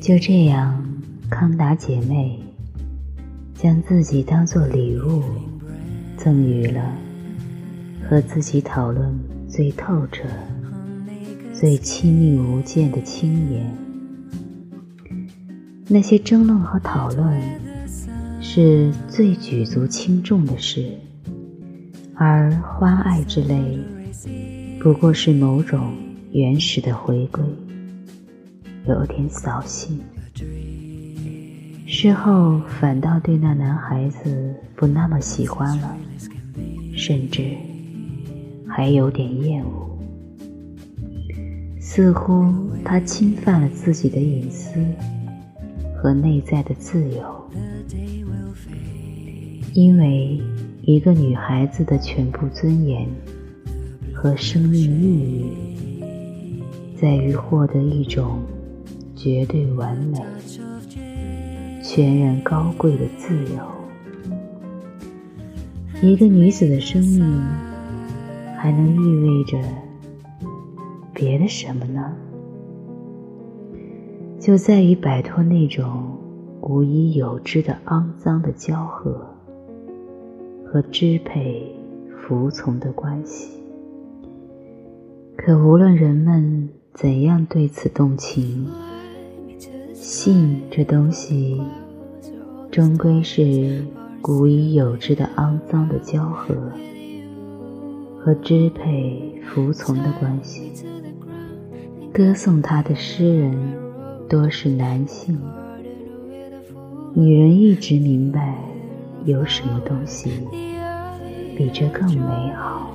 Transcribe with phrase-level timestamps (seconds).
[0.00, 0.82] 就这样，
[1.28, 2.40] 康达姐妹
[3.54, 5.22] 将自己当作礼物，
[6.16, 6.96] 赠予了
[8.08, 9.14] 和自己讨论
[9.46, 10.22] 最透彻、
[11.52, 13.70] 最亲密无间的青年。
[15.86, 17.38] 那些争论和讨论
[18.40, 20.96] 是最举足轻重的事，
[22.20, 23.78] 而欢爱之类，
[24.80, 25.92] 不过是某种
[26.32, 27.40] 原始的回归。
[28.88, 30.00] 有点扫兴，
[31.86, 35.96] 事后反倒对那男孩子不那么喜欢了，
[36.96, 37.54] 甚至
[38.66, 39.98] 还有点厌恶，
[41.78, 42.52] 似乎
[42.84, 44.74] 他侵犯了自己的隐私
[45.96, 47.50] 和内在的自由，
[49.74, 50.40] 因为
[50.88, 53.06] 一个女孩子的全部尊严
[54.14, 55.52] 和生命意义，
[56.98, 58.40] 在于获得一种。
[59.14, 60.18] 绝对完美、
[61.82, 63.60] 全然高贵的自由。
[66.00, 67.38] 一个女子的生命
[68.56, 69.58] 还能意味着
[71.12, 72.14] 别的什么呢？
[74.38, 76.16] 就在于摆脱那种
[76.62, 79.34] 无以有之的肮脏的交合
[80.70, 81.74] 和支配、
[82.20, 83.48] 服从的关系。
[85.34, 88.66] 可无论人们怎样对此动情，
[89.94, 91.58] 性这东西，
[92.70, 93.82] 终归是
[94.20, 96.54] 古已有之的肮脏的交合
[98.20, 100.70] 和支配、服从的关系。
[102.12, 103.56] 歌颂他的诗人
[104.28, 105.40] 多是男性，
[107.14, 108.58] 女人一直明白
[109.24, 110.46] 有什么东西
[111.56, 112.90] 比这更美好、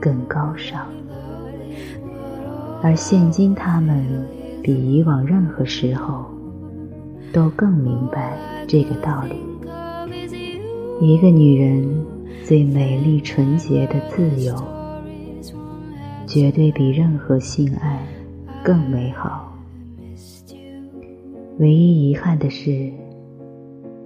[0.00, 0.86] 更高尚，
[2.82, 4.04] 而现今他们。
[4.66, 6.24] 比以往任何时候
[7.34, 9.36] 都更明白这个道理。
[11.06, 11.86] 一个女人
[12.46, 14.56] 最美丽、纯洁的自由，
[16.26, 18.02] 绝对比任何性爱
[18.64, 19.54] 更美好。
[21.58, 22.90] 唯一遗憾的是，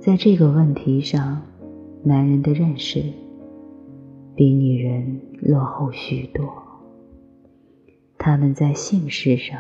[0.01, 1.43] 在这个问题上，
[2.05, 3.03] 男人的认识
[4.37, 6.47] 比女人落后许多。
[8.17, 9.59] 他们在性事上。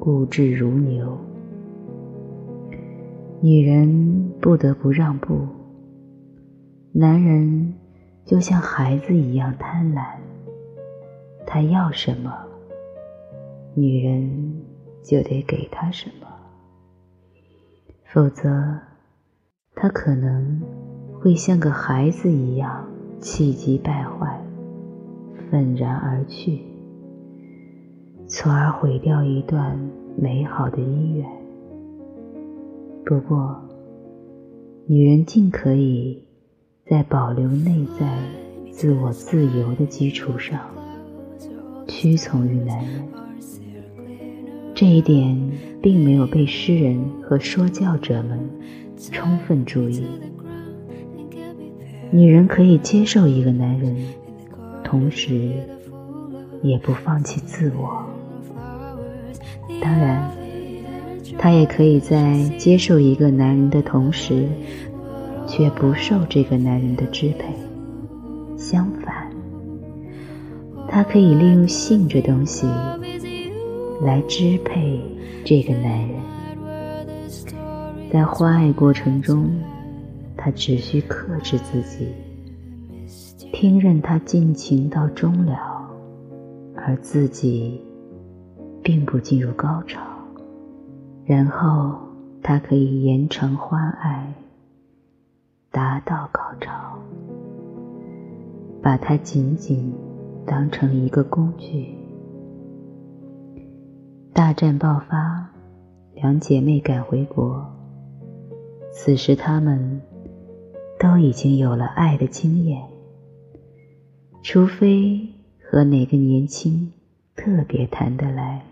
[0.00, 1.16] 固执如牛，
[3.40, 5.46] 女人不得不让步。
[6.92, 7.72] 男人
[8.26, 10.04] 就像孩子一样贪婪，
[11.46, 12.30] 他要什么，
[13.74, 14.60] 女人
[15.02, 16.26] 就得给他什么，
[18.14, 18.78] 否则
[19.74, 20.62] 他可能
[21.18, 22.88] 会像个孩子一样
[23.18, 24.40] 气急败坏，
[25.50, 26.62] 愤然而去。
[28.28, 29.76] 从而毁掉一段
[30.16, 31.28] 美好的姻缘。
[33.04, 33.60] 不过，
[34.86, 36.22] 女人尽可以
[36.86, 38.16] 在保留内在
[38.70, 40.60] 自我自由的基础上，
[41.88, 43.23] 屈从于男人。
[44.74, 45.40] 这一点
[45.80, 48.40] 并没有被诗人和说教者们
[49.12, 50.04] 充分注意。
[52.10, 53.96] 女人可以接受一个男人，
[54.82, 55.52] 同时
[56.62, 58.04] 也不放弃自我。
[59.80, 60.28] 当然，
[61.38, 64.48] 她也可以在接受一个男人的同时，
[65.46, 67.46] 却不受这个男人的支配。
[68.56, 69.30] 相反，
[70.88, 72.66] 她可以利用性这东西
[74.02, 75.00] 来支配
[75.44, 76.20] 这个男人。
[78.10, 79.50] 在欢爱过程中，
[80.36, 82.08] 他只需克制自己，
[83.52, 85.88] 听任他尽情到终了，
[86.76, 87.80] 而自己。
[88.86, 89.98] 并不进入高潮，
[91.24, 91.96] 然后
[92.42, 94.30] 他可以延长欢爱，
[95.70, 96.98] 达到高潮，
[98.82, 99.90] 把它仅仅
[100.44, 101.94] 当成一个工具。
[104.34, 105.48] 大战爆发，
[106.12, 107.64] 两姐妹赶回国，
[108.92, 110.02] 此时她们
[110.98, 112.82] 都已经有了爱的经验，
[114.42, 115.20] 除非
[115.62, 116.90] 和哪个年轻。
[117.36, 118.62] 特别谈得来，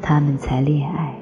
[0.00, 1.14] 他们才恋爱。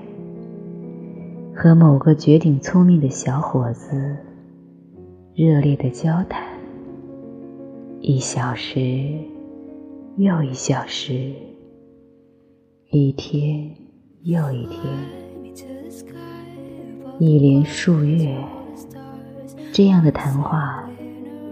[1.55, 4.17] 和某个绝顶聪明的小伙子
[5.35, 6.45] 热烈的交谈，
[8.01, 8.81] 一小时
[10.17, 11.33] 又一小时，
[12.95, 13.75] 一天
[14.23, 14.85] 又一天，
[17.19, 18.37] 一连数月，
[19.73, 20.87] 这样的谈话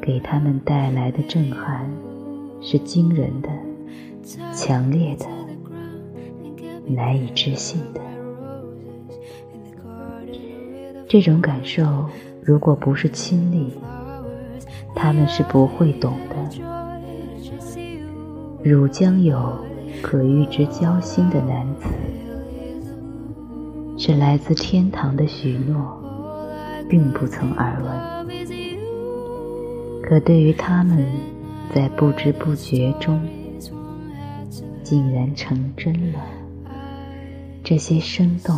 [0.02, 1.90] 给他们带来的震撼
[2.60, 3.48] 是惊人的、
[4.52, 5.24] 强烈的、
[6.86, 8.02] 难以置信的。
[11.08, 12.04] 这种感受，
[12.42, 13.72] 如果不是亲历，
[14.94, 16.36] 他们是不会懂的。
[18.62, 19.58] 汝将有
[20.02, 21.88] 可与之交心的男子，
[23.98, 26.02] 是来自天堂的许诺，
[26.88, 27.90] 并不曾耳闻。
[30.02, 31.06] 可对于他们，
[31.74, 33.20] 在不知不觉中，
[34.82, 36.18] 竟然成真了。
[37.62, 38.54] 这些生动。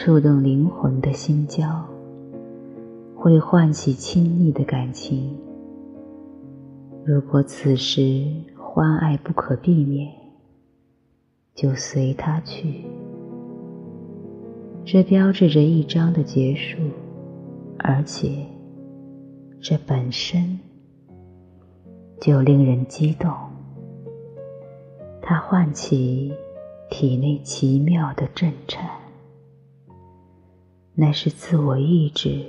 [0.00, 1.84] 触动灵魂的心交，
[3.16, 5.36] 会唤起亲密的感情。
[7.04, 8.24] 如果此时
[8.70, 10.12] 欢爱不可避免，
[11.54, 12.84] 就随他去。
[14.84, 16.76] 这标志着一章的结束，
[17.78, 18.44] 而且
[19.58, 20.60] 这本身
[22.20, 23.32] 就令人激动。
[25.22, 26.34] 它唤起
[26.90, 28.86] 体内奇妙的震颤。
[30.94, 32.44] 乃是自我意志，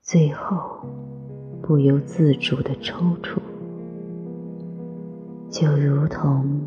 [0.00, 0.84] 最后
[1.62, 3.41] 不由自主的抽搐，
[5.52, 6.62] 就如同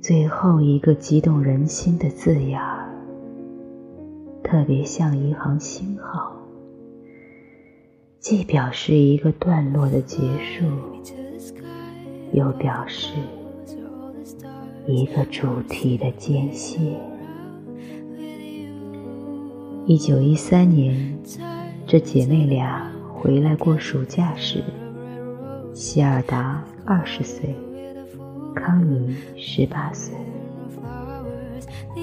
[0.00, 2.88] 最后一个激动人心的字眼儿，
[4.44, 6.36] 特别像一行星号，
[8.20, 10.64] 既表示一个段落的结束，
[12.32, 13.12] 又表示
[14.86, 16.78] 一个主题的间歇。
[19.84, 21.18] 一九一三年，
[21.88, 24.62] 这姐妹俩回来过暑假时，
[25.74, 27.54] 希尔达二十岁，
[28.54, 30.16] 康妮十八岁。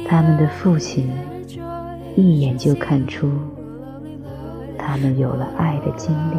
[0.07, 1.09] 他们的父亲
[2.15, 3.27] 一眼就看出，
[4.77, 6.37] 他们有了爱的经历，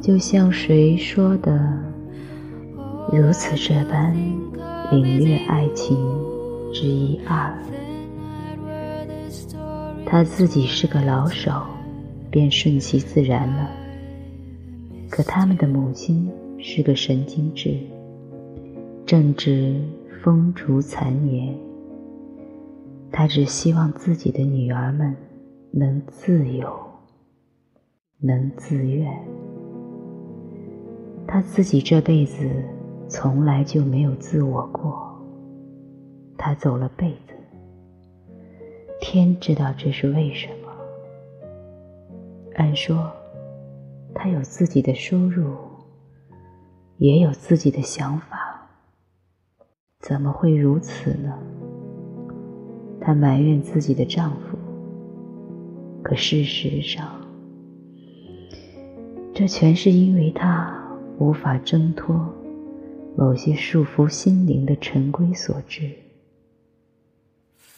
[0.00, 1.76] 就像谁说的，
[3.10, 4.14] 如此这般
[4.92, 5.96] 领略爱情
[6.72, 7.52] 之一二。
[10.06, 11.50] 他自己是个老手，
[12.30, 13.68] 便顺其自然了。
[15.10, 16.30] 可他们的母亲
[16.64, 17.76] 是个神经质，
[19.04, 19.82] 正值
[20.22, 21.52] 风烛残年。
[23.10, 25.14] 他只希望自己的女儿们
[25.72, 26.72] 能自由，
[28.20, 29.12] 能自愿。
[31.26, 32.48] 他自己这辈子
[33.08, 35.20] 从来就没有自我过。
[36.38, 37.34] 他走了辈子。
[39.00, 40.70] 天知道这是为什么。
[42.54, 43.10] 按说，
[44.14, 45.56] 他有自己的收入，
[46.98, 48.68] 也有自己的想法，
[50.00, 51.38] 怎么会如此呢？
[53.00, 54.56] 她埋怨自己的丈夫，
[56.02, 57.20] 可事实上，
[59.34, 60.72] 这全是因为她
[61.18, 62.32] 无法挣脱
[63.16, 65.90] 某些束缚心灵的陈规所致。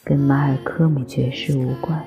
[0.04, 2.04] 跟马尔科姆爵士无关，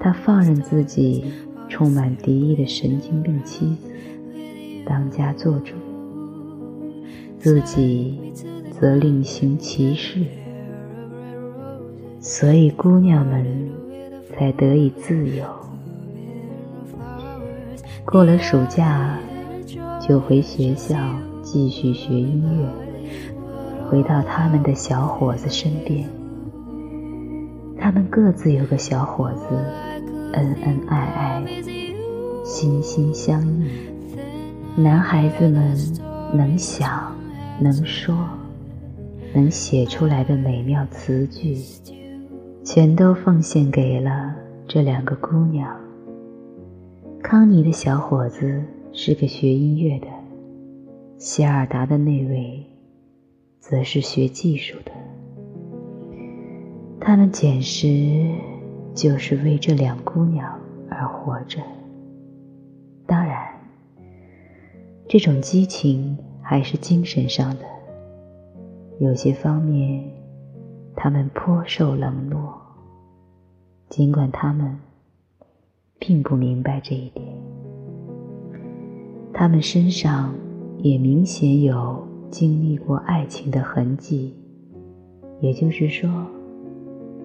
[0.00, 1.30] 他放任自己
[1.68, 3.90] 充满敌意的神经病妻子
[4.86, 5.74] 当家做主，
[7.40, 8.32] 自己
[8.70, 10.20] 则另行其事，
[12.20, 13.44] 所以姑娘们
[14.32, 15.44] 才得以自由。
[18.04, 19.18] 过了暑假，
[20.00, 20.96] 就回学校
[21.42, 22.68] 继续学音乐。
[23.90, 26.08] 回到他们的小伙子身边，
[27.78, 29.46] 他们各自有个小伙子，
[30.32, 31.44] 恩恩爱爱，
[32.44, 33.95] 心心相印。
[34.78, 35.74] 男孩子们
[36.34, 37.10] 能想、
[37.58, 38.14] 能说、
[39.34, 41.56] 能写出来的美妙词句，
[42.62, 44.34] 全都奉献给了
[44.68, 45.74] 这两个姑娘。
[47.22, 50.06] 康妮的小伙子是个学音乐的，
[51.16, 52.62] 希尔达的那位。
[53.58, 54.92] 则是学技术的，
[57.00, 58.30] 他们简直
[58.94, 60.56] 就是为这两姑娘
[60.88, 61.58] 而活着。
[65.08, 67.64] 这种激情还是精神上的，
[68.98, 70.04] 有些方面
[70.94, 72.60] 他们颇受冷落，
[73.88, 74.78] 尽管他们
[75.98, 77.26] 并不明白这一点。
[79.32, 80.34] 他们身上
[80.78, 82.04] 也明显有。
[82.28, 84.34] 经历过爱情的痕迹，
[85.40, 86.10] 也就是说，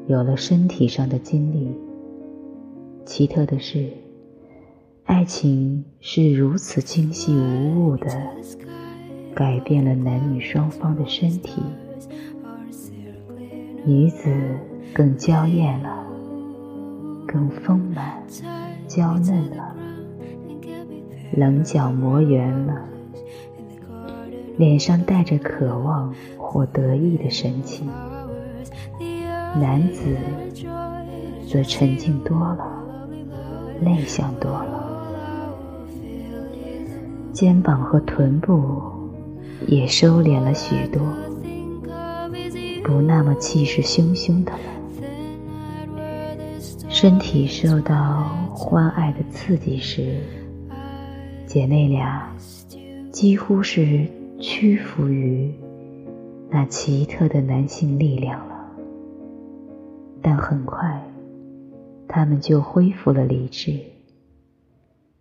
[0.07, 1.75] 有了身体上的经历。
[3.03, 3.89] 奇特的是，
[5.11, 8.07] 爱情是如此精细无误的，
[9.35, 11.61] 改变了男女双方的身体。
[13.85, 14.33] 女子
[14.93, 16.05] 更娇艳了，
[17.27, 18.23] 更丰满，
[18.87, 19.75] 娇嫩了，
[21.33, 22.81] 棱角磨圆了，
[24.57, 27.85] 脸上带着渴望或得意的神情。
[29.59, 30.15] 男子
[31.45, 32.65] 则沉静多了，
[33.81, 34.80] 内向多了，
[37.33, 38.81] 肩膀和臀部
[39.67, 41.01] 也收敛了许多，
[42.83, 44.59] 不那么气势汹汹的了。
[46.89, 48.23] 身体受到
[48.53, 50.19] 欢爱的刺激时，
[51.47, 52.29] 姐妹俩
[53.11, 54.05] 几乎是
[54.39, 55.53] 屈服于
[56.49, 58.67] 那奇特的男性力量了。
[60.21, 61.01] 但很快，
[62.07, 63.79] 她们就恢复了理智，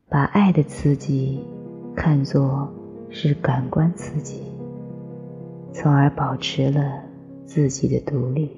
[0.08, 1.40] 把爱的刺激
[2.02, 2.66] 看作
[3.10, 4.40] 是感官刺激，
[5.70, 7.02] 从而保持了
[7.44, 8.50] 自己的独立。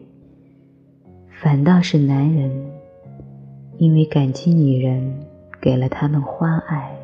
[1.40, 2.70] 反倒是男人，
[3.78, 5.26] 因为感激女人
[5.60, 6.96] 给了他们欢爱，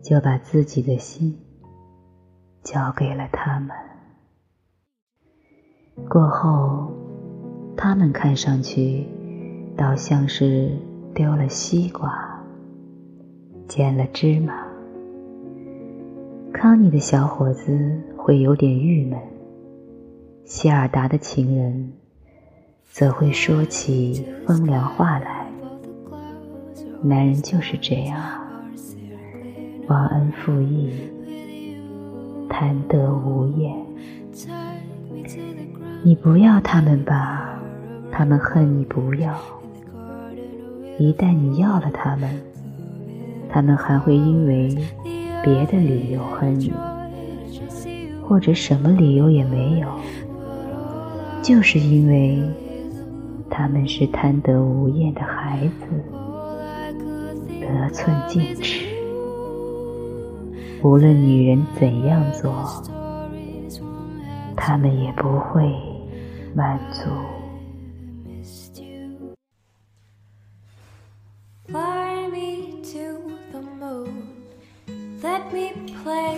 [0.00, 1.38] 就把自己的心
[2.62, 3.76] 交给了他们。
[6.08, 6.90] 过后。
[7.76, 9.06] 他们看上去，
[9.74, 10.70] 倒像是
[11.14, 12.42] 丢了西瓜，
[13.66, 14.69] 捡了芝麻。
[16.52, 19.18] 康妮的小伙子会有点郁闷，
[20.44, 21.92] 希尔达的情人
[22.90, 25.46] 则会说起风凉话来。
[27.02, 28.20] 男人就是这样，
[29.86, 30.90] 忘恩负义，
[32.48, 33.74] 贪得无厌。
[36.02, 37.46] 你不要他们吧。
[38.12, 39.34] 他们恨你不要，
[40.98, 42.28] 一旦你要了他们，
[43.48, 44.76] 他们还会因为
[45.42, 46.72] 别的理由恨你，
[48.22, 49.88] 或者什么理由也没有，
[51.42, 52.42] 就是因为
[53.48, 55.86] 他们是贪得无厌的孩子，
[57.60, 58.84] 得寸进尺，
[60.82, 62.52] 无论女人怎样做，
[64.56, 65.74] 他们也不会
[66.54, 67.08] 满足。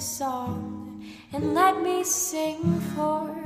[0.00, 3.39] Song and let me sing forevermore.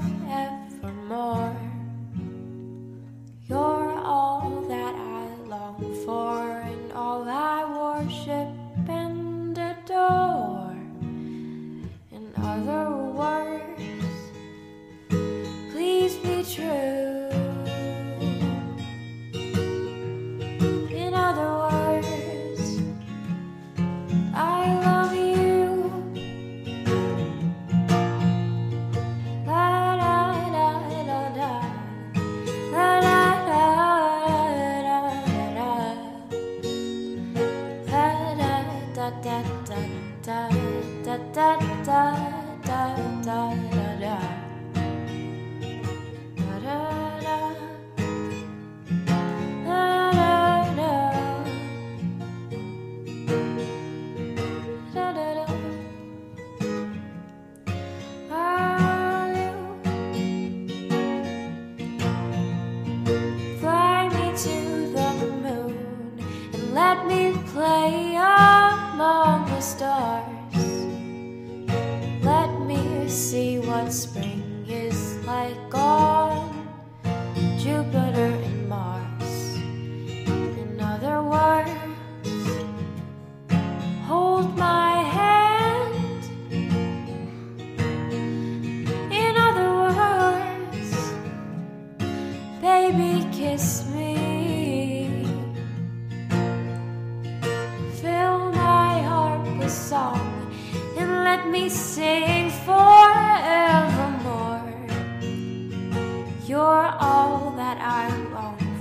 [106.47, 108.74] You're all that I long